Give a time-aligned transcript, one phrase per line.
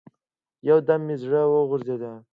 [0.69, 2.03] يو دم مې زړه وغورځېد.